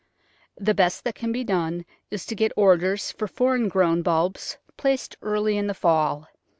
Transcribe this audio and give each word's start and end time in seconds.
The 0.57 0.73
best 0.73 1.03
that 1.03 1.13
can 1.13 1.31
be 1.31 1.43
done 1.43 1.85
is 2.09 2.25
to 2.25 2.33
get 2.33 2.51
orders 2.57 3.11
for 3.11 3.27
foreign 3.27 3.69
grown 3.69 4.01
bulbs 4.01 4.57
placed 4.75 5.15
early 5.21 5.59
in 5.59 5.67
the 5.67 5.75
fall. 5.75 6.27